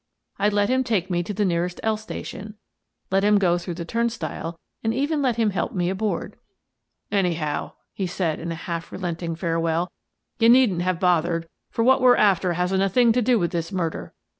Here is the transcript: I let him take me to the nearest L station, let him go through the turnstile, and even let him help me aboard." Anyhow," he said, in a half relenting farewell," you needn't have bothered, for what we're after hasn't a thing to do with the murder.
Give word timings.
I 0.39 0.49
let 0.49 0.67
him 0.67 0.83
take 0.83 1.11
me 1.11 1.21
to 1.21 1.31
the 1.31 1.45
nearest 1.45 1.79
L 1.83 1.95
station, 1.95 2.55
let 3.11 3.23
him 3.23 3.37
go 3.37 3.59
through 3.59 3.75
the 3.75 3.85
turnstile, 3.85 4.59
and 4.83 4.95
even 4.95 5.21
let 5.21 5.35
him 5.35 5.51
help 5.51 5.73
me 5.75 5.91
aboard." 5.91 6.37
Anyhow," 7.11 7.73
he 7.93 8.07
said, 8.07 8.39
in 8.39 8.51
a 8.51 8.55
half 8.55 8.91
relenting 8.91 9.35
farewell," 9.35 9.91
you 10.39 10.49
needn't 10.49 10.81
have 10.81 10.99
bothered, 10.99 11.47
for 11.69 11.83
what 11.83 12.01
we're 12.01 12.15
after 12.17 12.53
hasn't 12.53 12.81
a 12.81 12.89
thing 12.89 13.11
to 13.11 13.21
do 13.21 13.37
with 13.37 13.51
the 13.51 13.69
murder. 13.75 14.15